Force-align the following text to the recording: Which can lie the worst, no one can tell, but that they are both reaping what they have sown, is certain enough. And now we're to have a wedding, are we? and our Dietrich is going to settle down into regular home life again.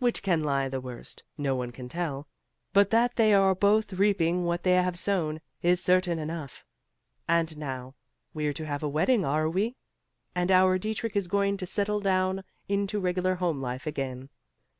Which 0.00 0.24
can 0.24 0.42
lie 0.42 0.68
the 0.68 0.80
worst, 0.80 1.22
no 1.38 1.54
one 1.54 1.70
can 1.70 1.88
tell, 1.88 2.26
but 2.72 2.90
that 2.90 3.14
they 3.14 3.32
are 3.32 3.54
both 3.54 3.92
reaping 3.92 4.42
what 4.44 4.64
they 4.64 4.72
have 4.72 4.98
sown, 4.98 5.40
is 5.62 5.80
certain 5.80 6.18
enough. 6.18 6.64
And 7.28 7.56
now 7.56 7.94
we're 8.34 8.52
to 8.54 8.66
have 8.66 8.82
a 8.82 8.88
wedding, 8.88 9.24
are 9.24 9.48
we? 9.48 9.76
and 10.34 10.50
our 10.50 10.78
Dietrich 10.78 11.14
is 11.14 11.28
going 11.28 11.58
to 11.58 11.66
settle 11.66 12.00
down 12.00 12.42
into 12.68 12.98
regular 12.98 13.36
home 13.36 13.60
life 13.62 13.86
again. 13.86 14.30